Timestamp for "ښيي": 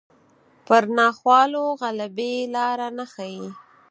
3.13-3.45